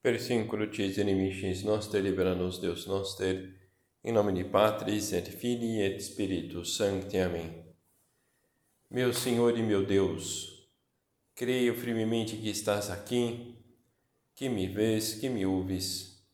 [0.00, 3.52] Per sincrucis inimicis noster libera nos Deus noster,
[4.04, 7.18] em nome de Patris et Filii et Spiritus Sancti.
[7.18, 7.66] Amém.
[8.88, 10.70] Meu Senhor e meu Deus,
[11.34, 13.58] creio firmemente que estás aqui,
[14.36, 16.24] que me vês, que me ouves.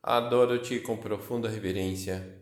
[0.00, 2.40] Adoro-te com profunda reverência.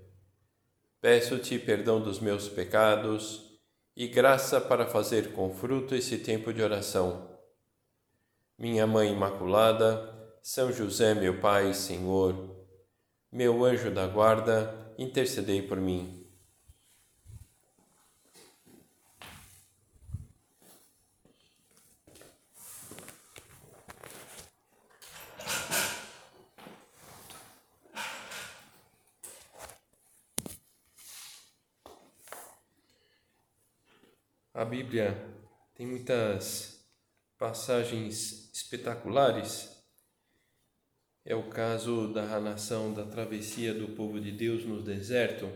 [1.01, 3.59] Peço-te perdão dos meus pecados
[3.97, 7.35] e graça para fazer com fruto esse tempo de oração.
[8.59, 10.14] Minha Mãe Imaculada,
[10.47, 12.55] são José, meu Pai Senhor,
[13.33, 16.23] meu anjo da guarda, intercedei por mim.
[34.53, 35.17] A Bíblia
[35.75, 36.87] tem muitas
[37.39, 39.74] passagens espetaculares
[41.25, 45.51] é o caso da nação da travessia do povo de Deus no deserto.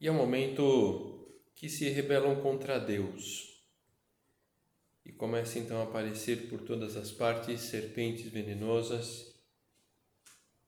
[0.00, 3.62] E é um momento que se rebelam contra Deus.
[5.04, 9.34] E começa então a aparecer por todas as partes serpentes venenosas.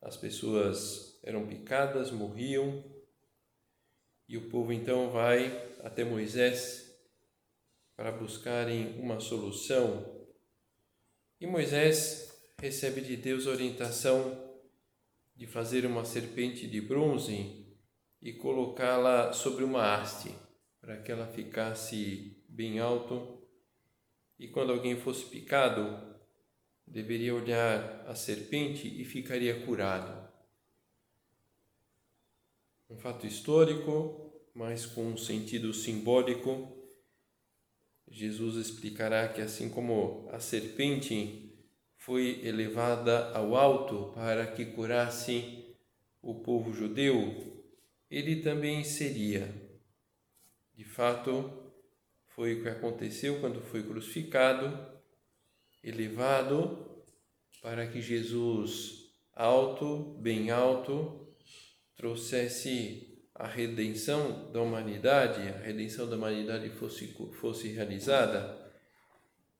[0.03, 2.85] As pessoas eram picadas, morriam.
[4.29, 5.47] E o povo então vai
[5.83, 6.95] até Moisés
[7.97, 10.29] para buscarem uma solução.
[11.41, 12.26] E Moisés
[12.59, 14.45] recebe de Deus orientação
[15.37, 17.67] de fazer uma serpente de bronze
[18.23, 20.35] e colocá-la sobre uma haste,
[20.81, 23.43] para que ela ficasse bem alto.
[24.39, 26.17] E quando alguém fosse picado,
[26.87, 30.27] deveria olhar a serpente e ficaria curado.
[32.89, 36.73] Um fato histórico, mas com um sentido simbólico.
[38.09, 41.56] Jesus explicará que assim como a serpente
[42.07, 45.75] foi elevada ao alto para que curasse
[46.23, 47.67] o povo judeu,
[48.09, 49.53] ele também seria.
[50.73, 51.75] De fato,
[52.29, 54.79] foi o que aconteceu quando foi crucificado,
[55.83, 57.03] elevado
[57.61, 61.35] para que Jesus, alto, bem alto,
[61.97, 68.66] trouxesse a redenção da humanidade, a redenção da humanidade fosse, fosse realizada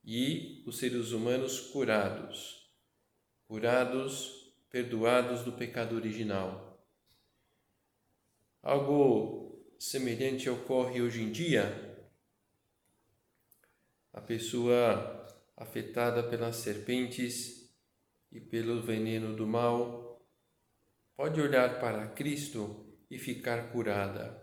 [0.07, 2.71] e os seres humanos curados,
[3.49, 6.81] curados, perdoados do pecado original.
[8.63, 12.09] Algo semelhante ocorre hoje em dia.
[14.13, 17.75] A pessoa afetada pelas serpentes
[18.31, 20.25] e pelo veneno do mal
[21.17, 24.43] pode olhar para Cristo e ficar curada.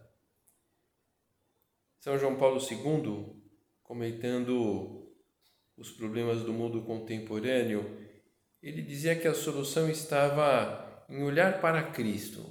[2.00, 3.41] São João Paulo II,
[3.81, 5.03] comentando
[5.78, 7.84] os problemas do mundo contemporâneo,
[8.61, 12.44] ele dizia que a solução estava em olhar para Cristo.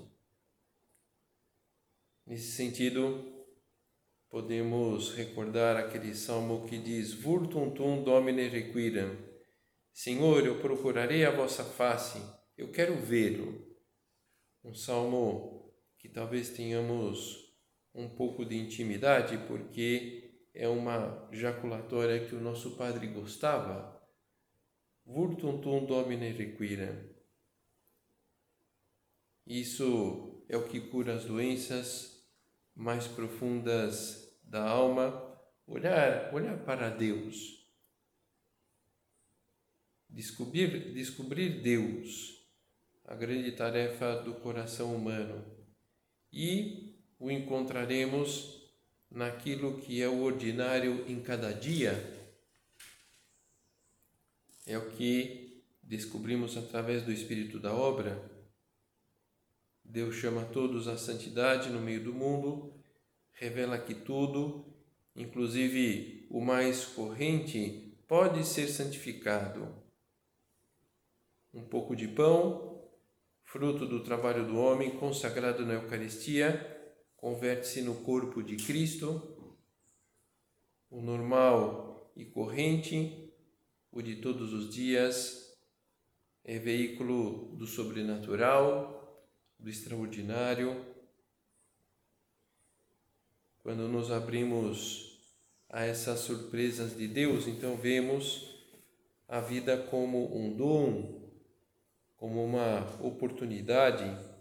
[2.27, 3.33] Nesse sentido,
[4.29, 9.17] podemos recordar aquele salmo que diz: Vurtum tum domine requiram.
[9.93, 12.21] Senhor, eu procurarei a vossa face,
[12.57, 13.71] eu quero vê-lo.
[14.65, 17.53] Um salmo que talvez tenhamos
[17.95, 20.22] um pouco de intimidade, porque
[20.55, 24.01] é uma jaculatória que o nosso padre gostava.
[25.05, 27.11] Vurtum tum domine requirem.
[29.47, 32.23] Isso é o que cura as doenças
[32.75, 35.31] mais profundas da alma.
[35.67, 37.63] Olhar, olhar para Deus.
[40.09, 42.47] Descobrir, descobrir Deus,
[43.05, 45.43] a grande tarefa do coração humano.
[46.31, 48.62] E o encontraremos
[49.15, 51.93] naquilo que é o ordinário em cada dia,
[54.67, 58.31] é o que descobrimos através do Espírito da obra.
[59.85, 62.73] Deus chama todos à santidade no meio do mundo,
[63.33, 64.65] revela que tudo,
[65.15, 69.69] inclusive o mais corrente, pode ser santificado.
[71.53, 72.89] Um pouco de pão,
[73.45, 76.82] fruto do trabalho do homem, consagrado na Eucaristia,
[77.23, 79.23] converte-se no corpo de Cristo,
[80.91, 83.33] o normal e corrente,
[83.93, 85.57] o de todos os dias,
[86.43, 89.25] é veículo do sobrenatural,
[89.57, 90.85] do extraordinário.
[93.63, 95.23] Quando nos abrimos
[95.69, 98.67] a essas surpresas de Deus, então vemos
[99.29, 101.31] a vida como um dom,
[102.17, 104.32] como uma oportunidade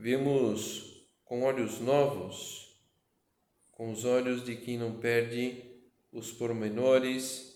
[0.00, 2.74] vemos com olhos novos,
[3.70, 5.62] com os olhos de quem não perde
[6.10, 7.54] os pormenores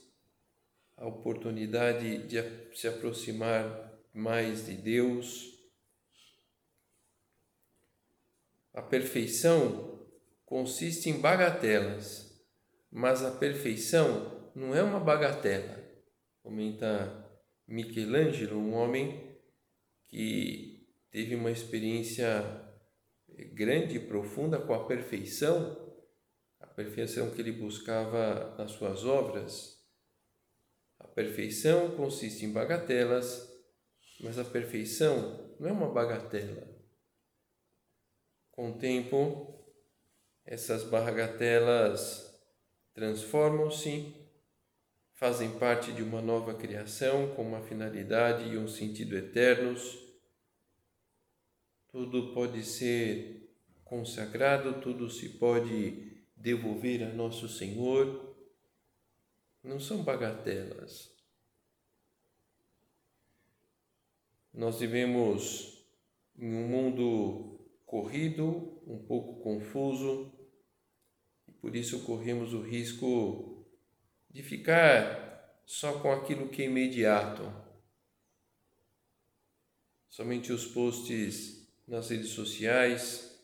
[0.95, 5.59] a oportunidade de se aproximar mais de Deus.
[8.75, 10.07] A perfeição
[10.45, 12.47] consiste em bagatelas,
[12.93, 15.83] mas a perfeição não é uma bagatela.
[16.43, 17.27] Comenta
[17.67, 19.35] Michelangelo, um homem
[20.09, 20.74] que
[21.15, 22.45] teve uma experiência
[23.53, 25.95] grande e profunda com a perfeição,
[26.59, 29.81] a perfeição que ele buscava nas suas obras.
[30.99, 33.49] A perfeição consiste em bagatelas,
[34.23, 36.69] mas a perfeição não é uma bagatela.
[38.51, 39.73] Com o tempo,
[40.45, 42.29] essas bagatelas
[42.93, 44.13] transformam-se,
[45.13, 50.03] fazem parte de uma nova criação com uma finalidade e um sentido eternos
[51.95, 58.37] tudo pode ser consagrado, tudo se pode devolver a nosso Senhor.
[59.63, 61.17] Não são bagatelas.
[64.53, 65.87] Nós vivemos
[66.37, 70.37] em um mundo corrido, um pouco confuso,
[71.47, 73.65] e por isso corremos o risco
[74.29, 77.45] de ficar só com aquilo que é imediato.
[80.09, 83.35] Somente os posts nas redes sociais,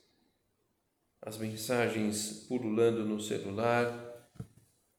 [1.20, 4.10] as mensagens pululando no celular,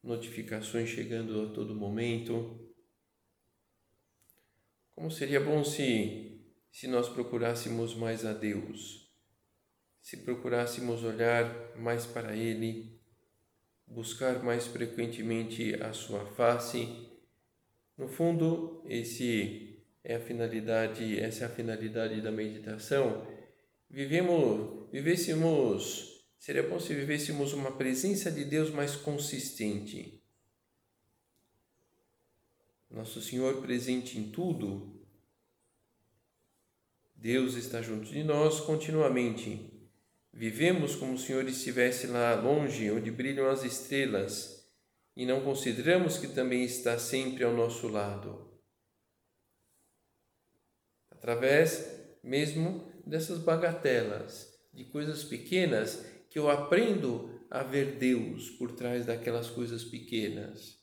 [0.02, 2.58] notificações chegando a todo momento.
[4.94, 6.40] Como seria bom se,
[6.70, 9.12] se nós procurássemos mais a Deus,
[10.00, 13.00] se procurássemos olhar mais para Ele,
[13.86, 17.10] buscar mais frequentemente a Sua face.
[17.96, 23.31] No fundo, esse é a finalidade, essa é a finalidade da meditação.
[23.92, 30.24] Vivemos, vivêssemos, seria bom se vivêssemos uma presença de Deus mais consistente.
[32.90, 35.06] Nosso Senhor presente em tudo.
[37.14, 39.70] Deus está junto de nós continuamente.
[40.32, 44.66] Vivemos como se o Senhor estivesse lá longe, onde brilham as estrelas,
[45.14, 48.50] e não consideramos que também está sempre ao nosso lado
[51.22, 51.88] através
[52.20, 59.50] mesmo dessas bagatelas, de coisas pequenas que eu aprendo a ver Deus por trás daquelas
[59.50, 60.80] coisas pequenas.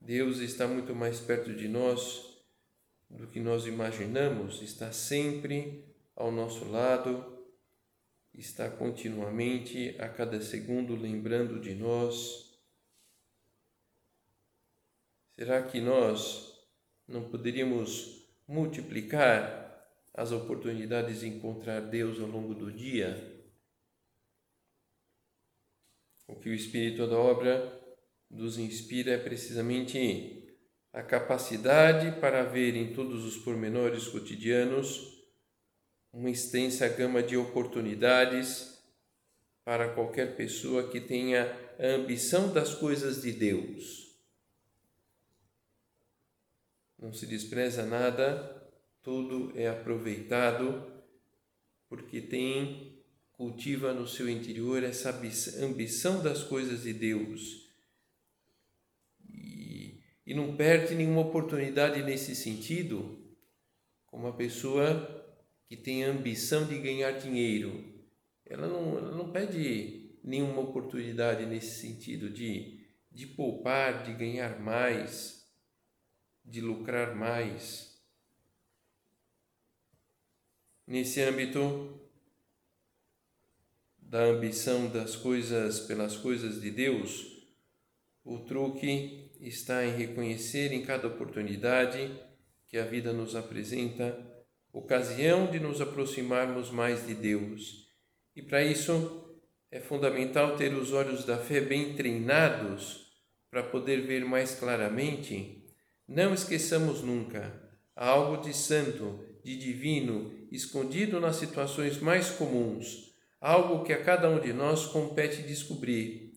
[0.00, 2.30] Deus está muito mais perto de nós
[3.10, 7.44] do que nós imaginamos, está sempre ao nosso lado,
[8.32, 12.48] está continuamente, a cada segundo, lembrando de nós.
[15.34, 16.56] Será que nós
[17.08, 18.19] não poderíamos
[18.50, 23.16] multiplicar as oportunidades de encontrar Deus ao longo do dia?
[26.26, 27.80] O que o Espírito da obra
[28.28, 30.52] nos inspira é precisamente
[30.92, 35.20] a capacidade para ver em todos os pormenores cotidianos
[36.12, 38.82] uma extensa gama de oportunidades
[39.64, 41.44] para qualquer pessoa que tenha
[41.78, 44.09] a ambição das coisas de Deus
[47.00, 48.60] não se despreza nada,
[49.02, 50.86] tudo é aproveitado,
[51.88, 53.00] porque tem,
[53.32, 55.18] cultiva no seu interior essa
[55.64, 57.70] ambição das coisas de Deus.
[59.26, 63.18] E, e não perde nenhuma oportunidade nesse sentido,
[64.04, 65.24] como uma pessoa
[65.66, 67.82] que tem a ambição de ganhar dinheiro.
[68.44, 72.78] Ela não, ela não perde nenhuma oportunidade nesse sentido de,
[73.10, 75.39] de poupar, de ganhar mais
[76.50, 77.96] de lucrar mais.
[80.86, 82.00] Nesse âmbito
[83.96, 87.46] da ambição das coisas pelas coisas de Deus,
[88.24, 92.10] o truque está em reconhecer em cada oportunidade
[92.66, 94.18] que a vida nos apresenta
[94.72, 97.88] ocasião de nos aproximarmos mais de Deus.
[98.34, 99.38] E para isso
[99.70, 103.08] é fundamental ter os olhos da fé bem treinados
[103.48, 105.59] para poder ver mais claramente
[106.10, 113.92] não esqueçamos nunca, algo de santo, de divino, escondido nas situações mais comuns, algo que
[113.92, 116.32] a cada um de nós compete descobrir.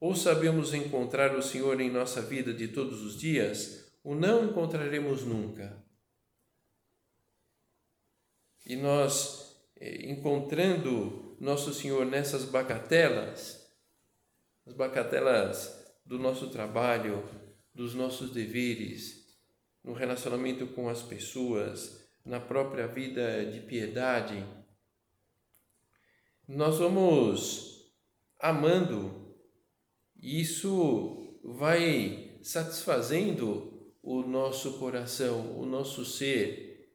[0.00, 5.22] Ou sabemos encontrar o Senhor em nossa vida de todos os dias, ou não encontraremos
[5.26, 5.84] nunca.
[8.64, 13.70] E nós, eh, encontrando nosso Senhor nessas bagatelas,
[14.66, 17.22] as bagatelas do nosso trabalho,
[17.74, 19.26] dos nossos deveres,
[19.82, 24.44] no relacionamento com as pessoas, na própria vida de piedade,
[26.46, 27.94] nós vamos
[28.38, 29.36] amando.
[30.20, 36.90] Isso vai satisfazendo o nosso coração, o nosso ser.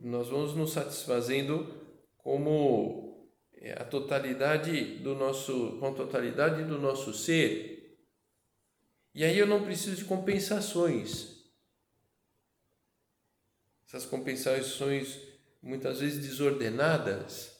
[0.00, 1.82] Nós vamos nos satisfazendo
[2.16, 7.73] como é, a totalidade do nosso, com a totalidade do nosso ser.
[9.14, 11.34] E aí eu não preciso de compensações.
[13.86, 15.20] Essas compensações
[15.62, 17.56] muitas vezes desordenadas,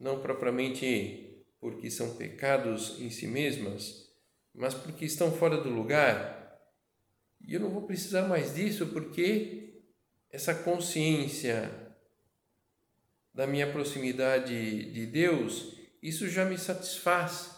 [0.00, 4.10] não propriamente porque são pecados em si mesmas,
[4.54, 6.58] mas porque estão fora do lugar.
[7.40, 9.82] E eu não vou precisar mais disso porque
[10.30, 11.70] essa consciência
[13.34, 17.55] da minha proximidade de Deus, isso já me satisfaz.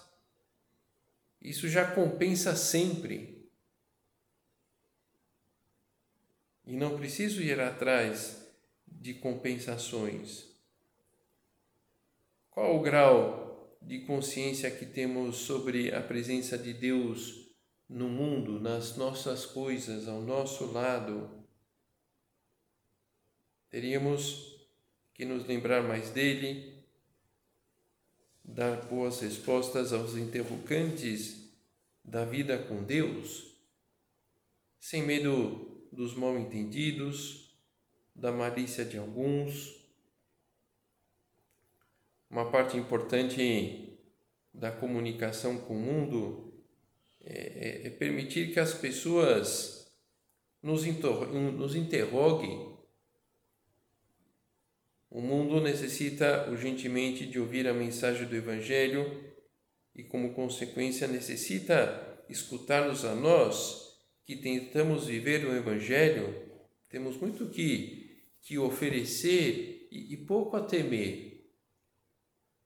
[1.41, 3.49] Isso já compensa sempre.
[6.67, 8.47] E não preciso ir atrás
[8.87, 10.49] de compensações.
[12.51, 17.49] Qual o grau de consciência que temos sobre a presença de Deus
[17.89, 21.47] no mundo, nas nossas coisas, ao nosso lado?
[23.71, 24.59] Teríamos
[25.15, 26.78] que nos lembrar mais dele,
[28.49, 31.53] dar boas respostas aos interrogantes
[32.03, 33.55] da vida com Deus,
[34.81, 37.55] sem medo dos mal-entendidos,
[38.15, 39.77] da malícia de alguns.
[42.31, 43.99] Uma parte importante
[44.53, 46.55] da comunicação com o mundo
[47.21, 49.93] é, é, é permitir que as pessoas
[50.63, 52.68] nos, nos interroguem
[55.11, 59.35] o mundo necessita urgentemente de ouvir a mensagem do Evangelho
[59.95, 63.97] e, como consequência, necessita escutar-nos a nós
[64.27, 66.47] que tentamos viver o Evangelho.
[66.91, 71.49] Temos muito que, que oferecer e, e pouco a temer.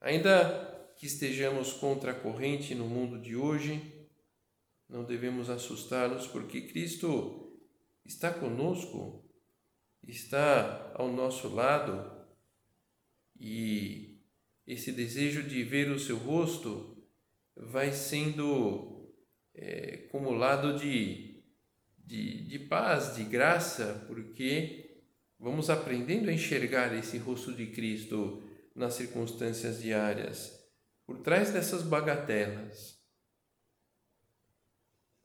[0.00, 3.80] Ainda que estejamos contra a corrente no mundo de hoje,
[4.88, 7.56] não devemos assustar-nos porque Cristo
[8.04, 9.24] está conosco,
[10.02, 12.21] está ao nosso lado
[13.44, 14.22] e
[14.64, 16.96] esse desejo de ver o seu rosto
[17.56, 19.12] vai sendo
[19.52, 21.42] é, acumulado de,
[21.98, 25.02] de, de paz, de graça, porque
[25.40, 28.40] vamos aprendendo a enxergar esse rosto de Cristo
[28.76, 30.64] nas circunstâncias diárias,
[31.04, 33.02] por trás dessas bagatelas.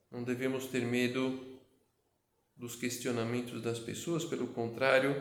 [0.10, 1.62] Não devemos ter medo
[2.56, 5.16] dos questionamentos das pessoas, pelo contrário,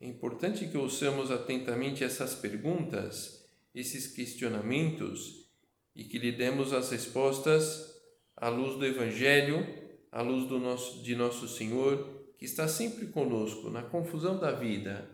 [0.00, 5.50] é importante que ouçamos atentamente essas perguntas, esses questionamentos
[5.94, 7.94] e que lhe demos as respostas
[8.36, 9.66] à luz do Evangelho,
[10.10, 15.08] à luz do nosso, de nosso Senhor, que está sempre conosco na confusão da vida,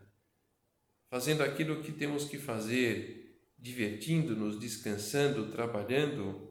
[1.09, 6.49] fazendo aquilo que temos que fazer, divertindo-nos, descansando, trabalhando.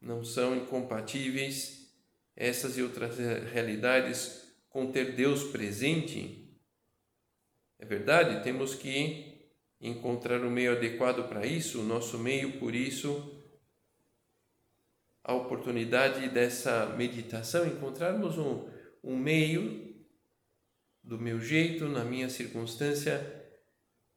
[0.00, 1.90] Não são incompatíveis
[2.36, 3.16] essas e outras
[3.52, 4.43] realidades
[4.74, 6.52] com ter Deus presente
[7.78, 13.40] é verdade, temos que encontrar o meio adequado para isso, o nosso meio, por isso,
[15.22, 18.68] a oportunidade dessa meditação, encontrarmos um,
[19.04, 19.94] um meio
[21.04, 23.22] do meu jeito, na minha circunstância,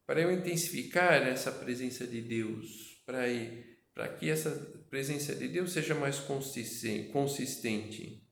[0.08, 3.26] para eu intensificar essa presença de Deus, para,
[3.94, 4.50] para que essa
[4.90, 8.27] presença de Deus seja mais consistente.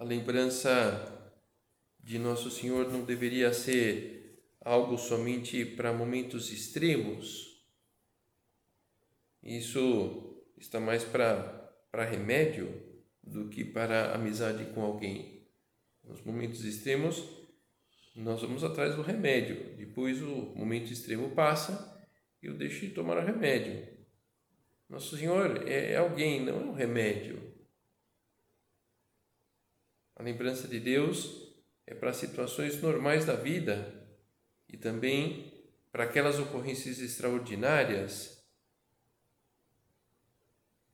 [0.00, 1.36] A lembrança
[2.02, 7.62] de Nosso Senhor não deveria ser algo somente para momentos extremos.
[9.42, 11.42] Isso está mais para,
[11.92, 12.82] para remédio
[13.22, 15.46] do que para amizade com alguém.
[16.02, 17.22] Nos momentos extremos,
[18.16, 19.76] nós vamos atrás do remédio.
[19.76, 22.02] Depois o momento extremo passa
[22.42, 23.86] e eu deixo de tomar o remédio.
[24.88, 27.49] Nosso Senhor é alguém, não é um remédio.
[30.20, 31.50] A lembrança de Deus
[31.86, 34.06] é para situações normais da vida
[34.68, 35.50] e também
[35.90, 38.44] para aquelas ocorrências extraordinárias.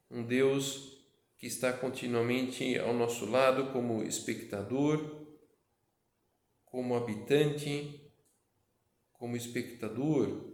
[0.08, 1.04] Um Deus
[1.38, 5.26] que está continuamente ao nosso lado como espectador,
[6.64, 8.08] como habitante,
[9.12, 10.52] como espectador.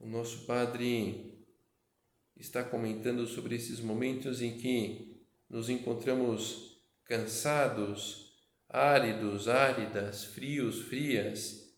[0.00, 1.46] O nosso Padre
[2.36, 6.75] está comentando sobre esses momentos em que nos encontramos
[7.06, 8.32] cansados,
[8.68, 11.74] áridos, áridas, frios, frias,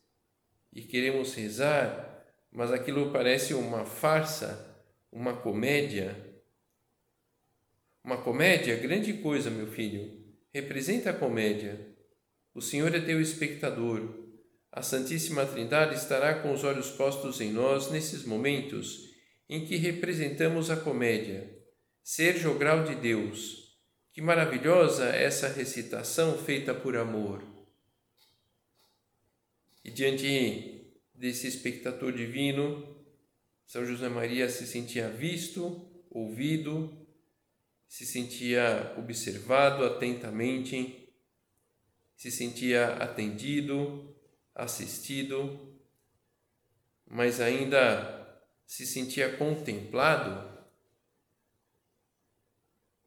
[0.73, 4.82] e queremos rezar, mas aquilo parece uma farsa,
[5.12, 6.16] uma comédia.
[8.02, 11.94] Uma comédia, grande coisa, meu filho, representa a comédia.
[12.54, 14.26] O Senhor é teu espectador.
[14.73, 19.08] A Santíssima Trindade estará com os olhos postos em nós nesses momentos
[19.49, 21.56] em que representamos a comédia,
[22.11, 23.67] Seja o grau de Deus.
[24.18, 27.40] Que maravilhosa essa recitação feita por amor.
[29.84, 32.96] E diante desse espectador divino,
[33.64, 37.06] São José Maria se sentia visto, ouvido,
[37.87, 41.14] se sentia observado atentamente,
[42.16, 44.16] se sentia atendido,
[44.52, 45.78] assistido,
[47.06, 50.57] mas ainda se sentia contemplado.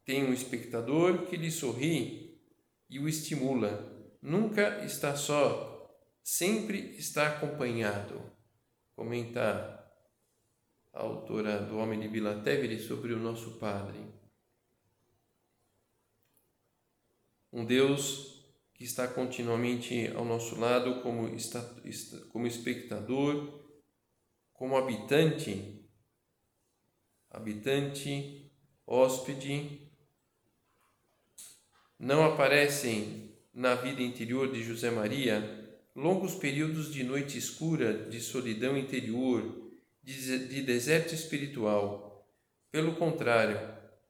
[0.06, 2.42] Tem um espectador que lhe sorri
[2.90, 3.90] e o estimula.
[4.22, 8.22] Nunca está só, sempre está acompanhado.
[8.96, 9.82] Comenta
[10.94, 14.06] a autora do Homem de Vila Tevere sobre o nosso Padre.
[17.52, 18.32] Um Deus
[18.74, 21.30] que está continuamente ao nosso lado como,
[22.30, 23.62] como espectador,
[24.54, 25.88] como habitante,
[27.30, 28.52] habitante,
[28.86, 29.91] hóspede.
[32.02, 38.76] Não aparecem na vida interior de José Maria longos períodos de noite escura, de solidão
[38.76, 39.70] interior,
[40.02, 42.28] de deserto espiritual.
[42.72, 43.60] Pelo contrário,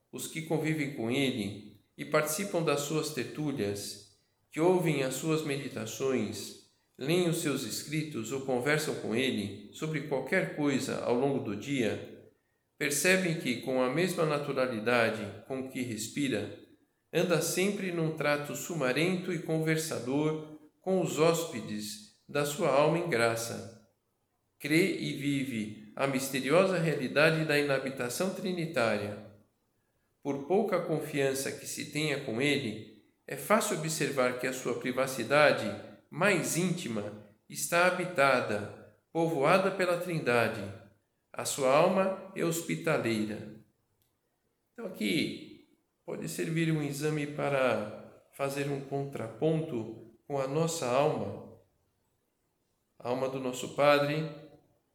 [0.10, 4.16] os que convivem com ele e participam das suas tertúlias,
[4.50, 10.56] que ouvem as suas meditações, leem os seus escritos ou conversam com ele sobre qualquer
[10.56, 12.30] coisa ao longo do dia,
[12.78, 16.61] percebem que, com a mesma naturalidade com que respira,
[17.14, 23.82] anda sempre num trato sumarento e conversador com os hóspedes da sua alma em graça.
[24.58, 29.18] Crê e vive a misteriosa realidade da inabitação trinitária.
[30.24, 35.66] Por pouca confiança que se tenha com ele, é fácil observar que a sua privacidade
[36.10, 40.64] mais íntima está habitada, povoada pela Trindade.
[41.34, 43.60] A sua alma é hospitaleira.
[44.74, 45.51] Então, aqui
[46.12, 51.58] pode servir um exame para fazer um contraponto com a nossa alma,
[53.00, 54.30] a alma do nosso Padre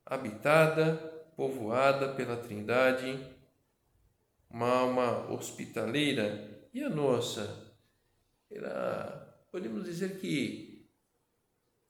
[0.04, 0.94] habitada,
[1.34, 3.18] povoada pela Trindade,
[4.50, 6.68] uma alma hospitaleira.
[6.74, 7.74] E a nossa,
[8.50, 10.86] ela, podemos dizer que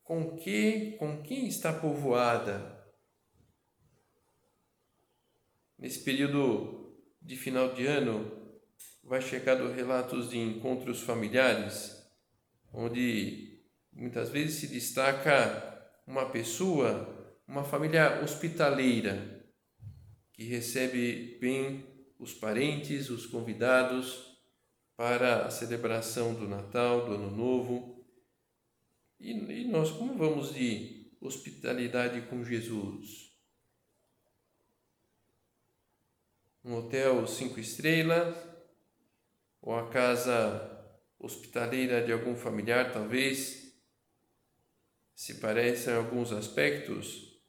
[0.05, 2.81] com que, com quem está povoada?
[5.77, 8.36] Nesse período de final de ano
[9.07, 11.97] vai chegando relatos de encontros familiares
[12.73, 17.15] onde muitas vezes se destaca uma pessoa
[17.47, 19.47] uma família hospitaleira
[20.33, 21.87] que recebe bem
[22.19, 24.37] os parentes, os convidados
[24.97, 28.05] para a celebração do Natal, do Ano Novo.
[29.21, 33.33] E, e nós, como vamos de hospitalidade com Jesus?
[36.65, 38.37] Um hotel cinco estrelas,
[39.67, 43.77] ou a casa hospitaleira de algum familiar, talvez,
[45.13, 47.43] se parecem em alguns aspectos,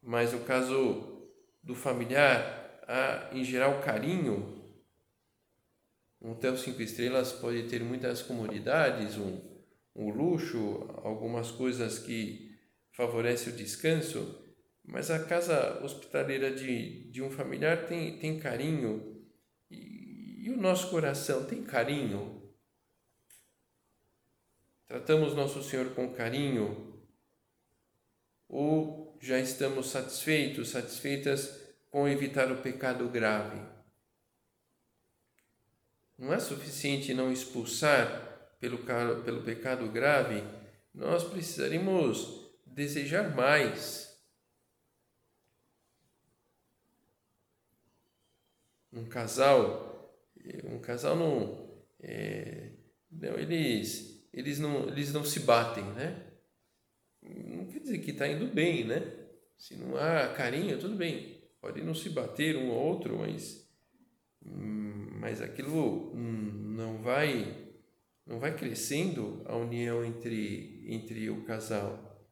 [0.00, 1.30] mas no caso
[1.62, 4.64] do familiar, há em geral carinho.
[6.18, 9.38] Um hotel cinco estrelas pode ter muitas comodidades, um,
[9.94, 12.58] um luxo, algumas coisas que
[12.90, 14.42] favorecem o descanso,
[14.82, 19.15] mas a casa hospitaleira de, de um familiar tem, tem carinho
[20.46, 22.42] e, o nosso coração tem carinho.
[24.86, 27.02] Tratamos Nosso Senhor com carinho
[28.48, 33.60] ou já estamos satisfeitos, satisfeitas com evitar o pecado grave.
[36.16, 38.78] Não é suficiente não expulsar pelo,
[39.24, 40.44] pelo pecado grave,
[40.94, 44.16] nós precisaremos desejar mais.
[48.92, 49.85] Um casal,
[50.64, 51.68] um casal não,
[52.00, 52.70] é,
[53.10, 56.22] não eles, eles não, eles não se batem, né?
[57.22, 59.02] não quer dizer que está indo bem, né?
[59.58, 61.42] Se não há carinho, tudo bem.
[61.60, 63.68] Pode não se bater um ao outro, mas,
[64.42, 67.66] mas aquilo não vai
[68.26, 72.26] não vai crescendo a união entre, entre o casal.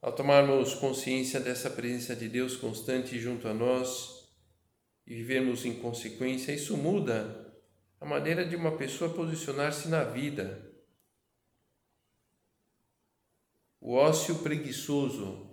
[0.00, 4.13] Ao tomarmos consciência dessa presença de Deus constante junto a nós
[5.06, 7.52] e vivermos em consequência, isso muda
[8.00, 10.72] a maneira de uma pessoa posicionar-se na vida
[13.80, 15.50] o ócio preguiçoso,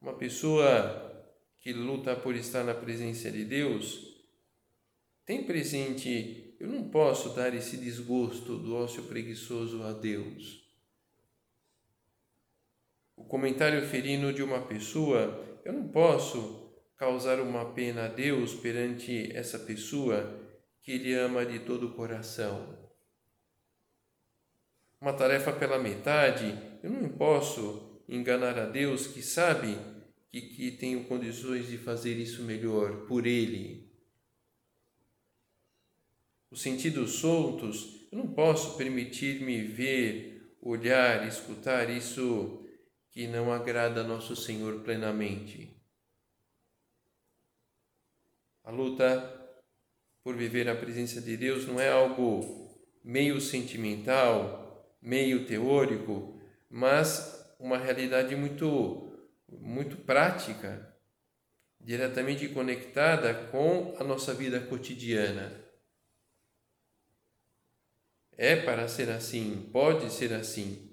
[0.00, 1.28] uma pessoa
[1.60, 4.12] que luta por estar na presença de Deus,
[5.24, 10.62] tem presente, eu não posso dar esse desgosto do ócio preguiçoso a Deus.
[13.22, 16.61] o comentário ferino de uma pessoa, eu não posso
[17.02, 20.40] causar uma pena a Deus perante essa pessoa
[20.80, 22.78] que Ele ama de todo o coração.
[25.00, 29.76] Uma tarefa pela metade, eu não posso enganar a Deus que sabe
[30.30, 33.92] que, que tenho condições de fazer isso melhor por Ele.
[36.52, 42.64] Os sentidos soltos, eu não posso permitir-me ver, olhar, escutar isso
[43.10, 45.81] que não agrada nosso Senhor plenamente.
[48.64, 49.40] A luta
[50.22, 57.76] por viver a presença de Deus não é algo meio sentimental, meio teórico, mas uma
[57.76, 59.08] realidade muito
[59.48, 60.96] muito prática,
[61.78, 65.52] diretamente conectada com a nossa vida cotidiana.
[68.32, 70.90] É para ser assim, pode ser assim.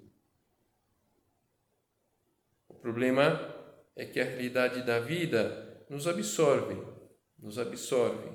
[2.67, 3.55] O problema
[3.95, 6.75] é que a realidade da vida nos absorve,
[7.41, 8.29] nos absorve.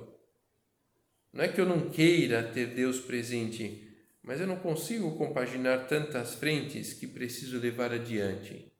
[1.33, 6.35] Não é que eu não queira ter Deus presente, mas eu não consigo compaginar tantas
[6.35, 8.73] frentes que preciso levar adiante.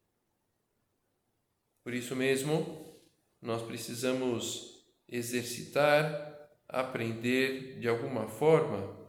[1.83, 2.99] Por isso mesmo,
[3.43, 9.05] nós precisamos exercitar, aprender de alguma forma.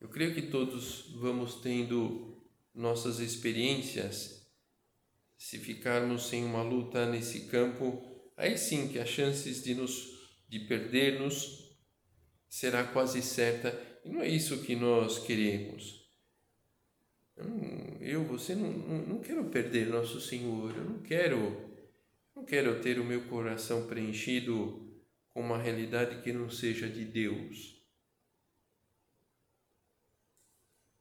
[0.00, 2.42] Eu creio que todos vamos tendo
[2.74, 4.48] nossas experiências.
[5.36, 8.09] Se ficarmos sem uma luta nesse campo,
[8.40, 11.70] aí sim que as chances de nos de perder-nos
[12.48, 13.78] será quase certa.
[14.04, 16.00] E não é isso que nós queremos.
[18.00, 21.70] Eu, você, não, não quero perder nosso Senhor, eu não quero,
[22.34, 24.90] não quero ter o meu coração preenchido
[25.30, 27.80] com uma realidade que não seja de Deus.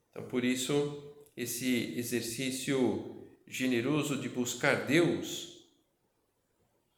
[0.09, 5.58] Então, por isso, esse exercício generoso de buscar Deus,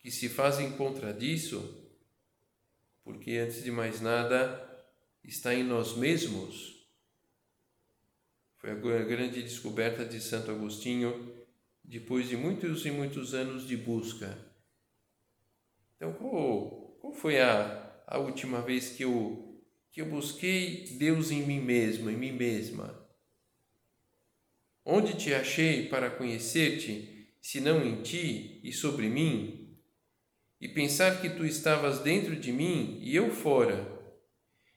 [0.02, 1.88] que se faz em contra disso,
[3.04, 4.68] porque antes de mais nada
[5.24, 6.82] está em nós mesmos
[8.62, 11.36] foi a grande descoberta de Santo Agostinho
[11.84, 14.38] depois de muitos e muitos anos de busca.
[15.96, 19.60] Então, qual, qual foi a, a última vez que eu,
[19.92, 23.04] que eu busquei Deus em mim mesmo, em mim mesma?
[24.86, 29.61] Onde te achei para conhecer-te, se não em ti e sobre mim?
[30.62, 34.00] E pensar que tu estavas dentro de mim e eu fora,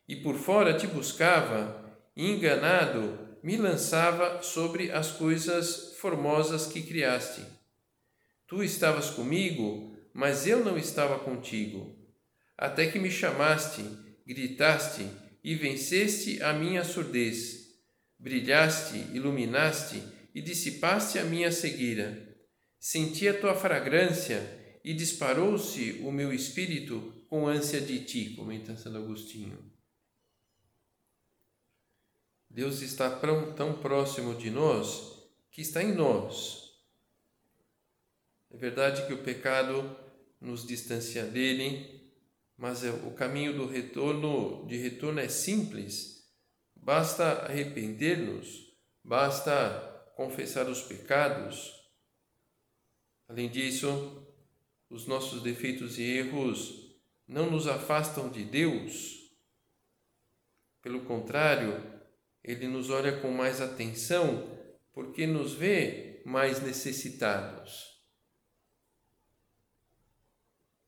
[0.08, 7.42] e por fora te buscava, enganado me lançava sobre as coisas formosas que criaste.
[8.46, 11.94] Tu estavas comigo, mas eu não estava contigo.
[12.56, 13.84] Até que me chamaste,
[14.26, 15.06] gritaste
[15.42, 17.64] e venceste a minha surdez.
[18.18, 20.02] Brilhaste, iluminaste
[20.34, 22.34] e dissipaste a minha cegueira.
[22.80, 28.98] Senti a tua fragrância e disparou-se o meu espírito com ânsia de ti, comenta Santo
[28.98, 29.72] Agostinho.
[32.50, 36.74] Deus está tão próximo de nós que está em nós.
[38.50, 39.96] É verdade que o pecado
[40.40, 42.12] nos distancia dele,
[42.56, 46.30] mas é, o caminho do retorno, de retorno é simples.
[46.76, 51.72] Basta arrepender-nos, basta confessar os pecados.
[53.26, 54.23] Além disso,
[54.94, 59.34] os nossos defeitos e erros não nos afastam de Deus.
[60.80, 61.82] Pelo contrário,
[62.44, 64.56] ele nos olha com mais atenção
[64.92, 68.00] porque nos vê mais necessitados.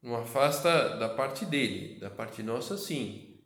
[0.00, 3.42] Não afasta da parte dele, da parte nossa, sim,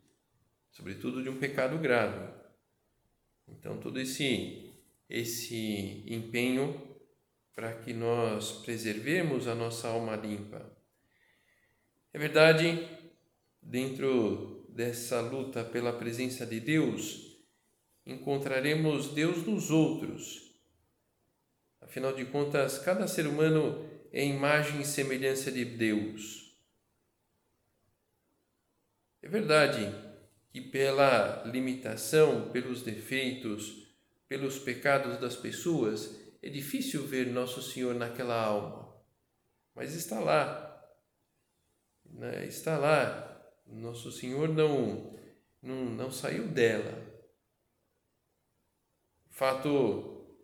[0.69, 2.31] sobretudo de um pecado grave.
[3.47, 4.71] Então, todo esse,
[5.09, 6.90] esse empenho
[7.55, 10.71] para que nós preservemos a nossa alma limpa.
[12.13, 12.87] É verdade,
[13.61, 17.37] dentro dessa luta pela presença de Deus,
[18.05, 20.51] encontraremos Deus nos outros.
[21.79, 26.57] Afinal de contas, cada ser humano é imagem e semelhança de Deus.
[29.21, 29.93] É verdade
[30.51, 33.87] que, pela limitação, pelos defeitos,
[34.27, 38.95] pelos pecados das pessoas, é difícil ver Nosso Senhor naquela alma,
[39.75, 40.85] mas está lá,
[42.05, 42.45] né?
[42.45, 43.27] está lá.
[43.67, 45.17] Nosso Senhor não,
[45.61, 47.11] não, não saiu dela
[49.41, 50.37] fato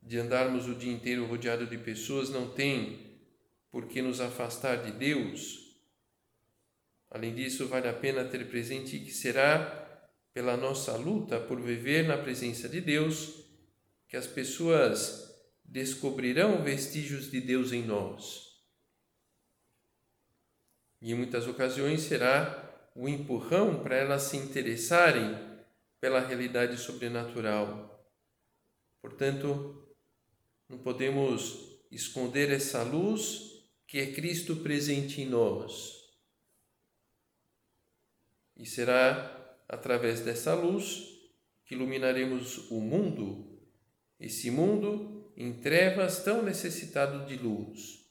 [0.00, 3.18] de andarmos o dia inteiro rodeado de pessoas não tem
[3.68, 5.76] por que nos afastar de Deus.
[7.10, 12.16] Além disso, vale a pena ter presente que será pela nossa luta por viver na
[12.16, 13.44] presença de Deus
[14.16, 15.30] que as pessoas
[15.62, 18.64] descobrirão vestígios de Deus em nós.
[21.02, 25.36] E em muitas ocasiões será o empurrão para elas se interessarem
[26.00, 28.10] pela realidade sobrenatural.
[29.02, 29.86] Portanto,
[30.66, 35.92] não podemos esconder essa luz que é Cristo presente em nós.
[38.56, 41.04] E será através dessa luz
[41.66, 43.55] que iluminaremos o mundo,
[44.18, 48.06] esse mundo em trevas tão necessitado de luz.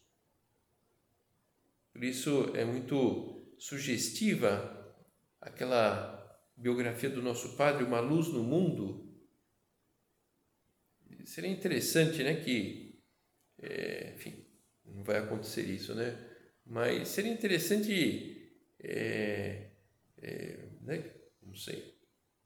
[1.92, 4.96] Por isso é muito sugestiva
[5.42, 6.22] aquela
[6.56, 9.04] biografia do nosso padre, Uma Luz no Mundo.
[11.24, 13.02] Seria interessante, né, que,
[13.58, 14.46] é, enfim,
[14.86, 16.16] não vai acontecer isso, né,
[16.66, 19.72] mas seria interessante, é,
[20.22, 21.98] é, né, não sei,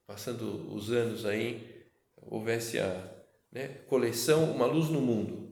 [0.08, 3.18] passando os anos aí, houvesse a
[3.51, 5.49] né, coleção Uma Luz no Mundo.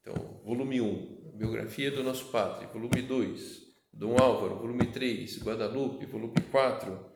[0.00, 6.40] Então, volume 1, biografia do nosso padre, volume 2, Dom Álvaro, volume 3, Guadalupe, volume
[6.50, 7.06] 4,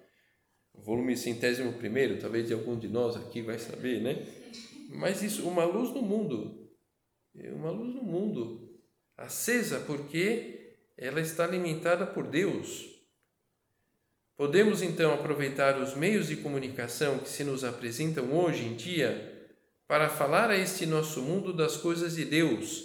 [0.74, 4.26] volume centésimo primeiro, talvez de algum de nós aqui vai saber, né?
[4.88, 6.68] Mas isso, uma luz no mundo,
[7.36, 8.80] é uma luz no mundo,
[9.16, 12.88] acesa porque ela está alimentada por Deus.
[14.36, 19.29] Podemos então aproveitar os meios de comunicação que se nos apresentam hoje em dia
[19.90, 22.84] para falar a este nosso mundo das coisas de Deus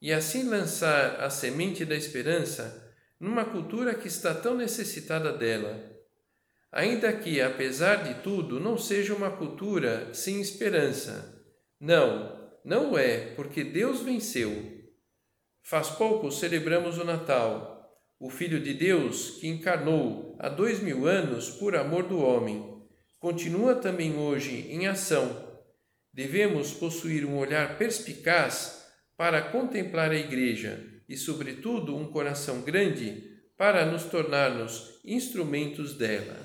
[0.00, 5.76] e assim lançar a semente da esperança numa cultura que está tão necessitada dela.
[6.70, 11.44] Ainda que, apesar de tudo, não seja uma cultura sem esperança.
[11.80, 14.86] Não, não é, porque Deus venceu.
[15.64, 17.74] Faz pouco celebramos o Natal
[18.20, 22.82] o Filho de Deus, que encarnou há dois mil anos por amor do homem,
[23.18, 25.45] continua também hoje em ação.
[26.16, 33.84] Devemos possuir um olhar perspicaz para contemplar a Igreja e, sobretudo, um coração grande para
[33.84, 36.40] nos tornarmos instrumentos dela.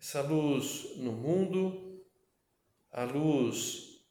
[0.00, 2.04] Essa luz no mundo,
[2.90, 4.02] a luz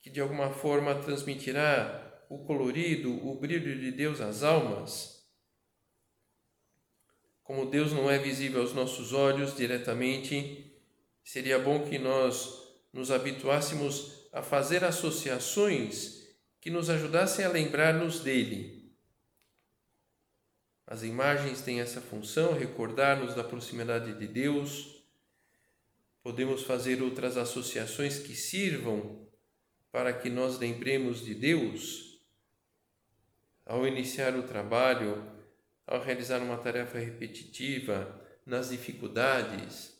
[0.00, 5.24] que de alguma forma transmitirá o colorido, o brilho de Deus às almas,
[7.44, 10.76] como Deus não é visível aos nossos olhos diretamente,
[11.22, 12.65] seria bom que nós
[12.96, 16.26] nos habituássemos a fazer associações
[16.62, 18.90] que nos ajudassem a lembrar-nos dele.
[20.86, 25.04] As imagens têm essa função, recordar-nos da proximidade de Deus.
[26.22, 29.28] Podemos fazer outras associações que sirvam
[29.92, 32.18] para que nós lembremos de Deus
[33.66, 35.22] ao iniciar o trabalho,
[35.86, 39.94] ao realizar uma tarefa repetitiva, nas dificuldades.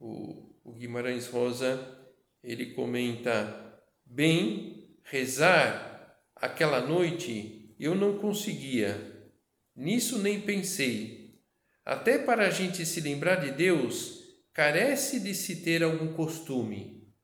[0.00, 1.96] O, o Guimarães Rosa,
[2.42, 9.30] ele comenta, bem, rezar aquela noite eu não conseguia,
[9.76, 11.40] nisso nem pensei.
[11.84, 17.14] Até para a gente se lembrar de Deus, carece de se ter algum costume.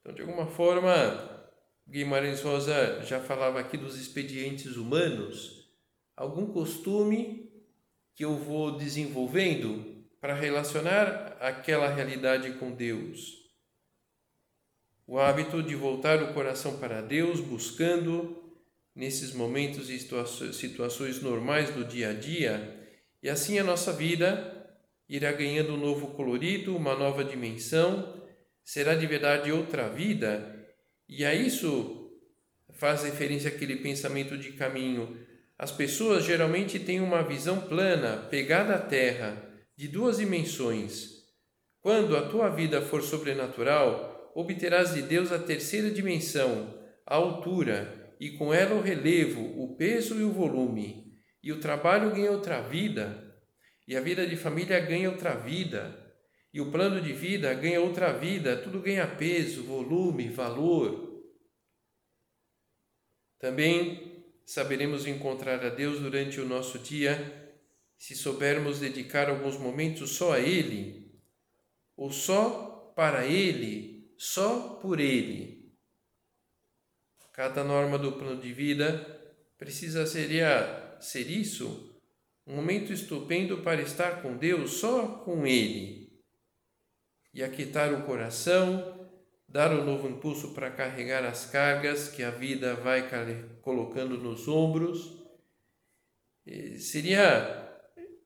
[0.00, 1.50] Então, de alguma forma,
[1.88, 5.72] Guimarães Rosa já falava aqui dos expedientes humanos,
[6.16, 7.50] algum costume
[8.14, 9.95] que eu vou desenvolvendo
[10.26, 13.32] para relacionar aquela realidade com Deus.
[15.06, 18.36] O hábito de voltar o coração para Deus, buscando
[18.92, 20.00] nesses momentos e
[20.52, 22.76] situações normais do dia a dia,
[23.22, 24.68] e assim a nossa vida
[25.08, 28.20] irá ganhando um novo colorido, uma nova dimensão,
[28.64, 30.66] será de verdade outra vida
[31.08, 32.10] e a isso
[32.72, 35.24] faz referência aquele pensamento de caminho.
[35.56, 39.45] As pessoas geralmente têm uma visão plana, pegada à terra,
[39.76, 41.24] de duas dimensões.
[41.80, 48.30] Quando a tua vida for sobrenatural, obterás de Deus a terceira dimensão, a altura, e
[48.30, 51.20] com ela o relevo, o peso e o volume.
[51.42, 53.36] E o trabalho ganha outra vida,
[53.86, 56.06] e a vida de família ganha outra vida
[56.56, 61.22] e o plano de vida ganha outra vida, tudo ganha peso, volume, valor.
[63.38, 67.45] Também saberemos encontrar a Deus durante o nosso dia
[67.98, 71.12] se soubermos dedicar alguns momentos só a Ele,
[71.96, 75.72] ou só para Ele, só por Ele.
[77.32, 80.30] Cada norma do plano de vida precisa ser,
[81.00, 82.00] ser isso,
[82.46, 86.06] um momento estupendo para estar com Deus, só com Ele
[87.36, 89.10] e aquietar o coração,
[89.46, 93.06] dar um novo impulso para carregar as cargas que a vida vai
[93.60, 95.22] colocando nos ombros.
[96.78, 97.65] Seria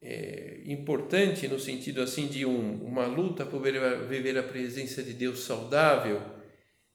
[0.03, 5.41] é, importante no sentido assim de um, uma luta por viver a presença de Deus
[5.41, 6.23] saudável,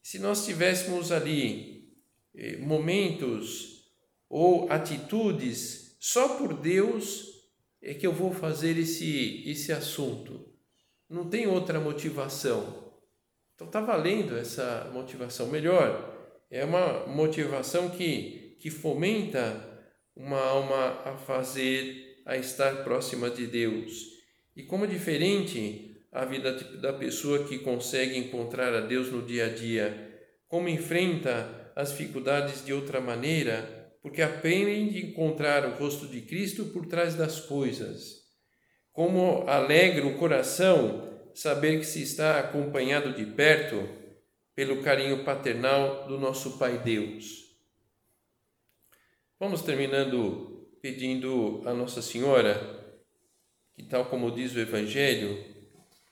[0.02, 1.94] se nós tivéssemos ali
[2.36, 3.86] é, momentos
[4.30, 7.34] ou atitudes só por Deus
[7.82, 10.54] é que eu vou fazer esse esse assunto.
[11.10, 12.86] Não tem outra motivação.
[13.54, 15.48] Então está valendo essa motivação.
[15.48, 16.13] Melhor,
[16.52, 19.76] é uma motivação que, que fomenta
[20.15, 24.15] uma alma a fazer, a estar próxima de Deus.
[24.55, 29.49] E como diferente a vida da pessoa que consegue encontrar a Deus no dia a
[29.49, 30.13] dia,
[30.47, 36.65] como enfrenta as dificuldades de outra maneira, porque aprende a encontrar o rosto de Cristo
[36.65, 38.23] por trás das coisas.
[38.93, 43.89] Como alegra o coração saber que se está acompanhado de perto
[44.55, 47.43] pelo carinho paternal do nosso Pai Deus.
[49.38, 52.54] Vamos terminando pedindo a Nossa Senhora,
[53.74, 55.43] que, tal como diz o Evangelho,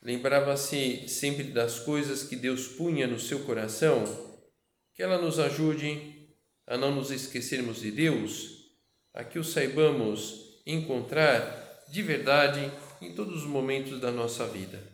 [0.02, 4.02] lembrava-se sempre das coisas que Deus punha no seu coração,
[4.92, 6.28] que ela nos ajude
[6.66, 8.64] a não nos esquecermos de Deus,
[9.14, 12.68] a que o saibamos encontrar de verdade
[13.00, 14.93] em todos os momentos da nossa vida.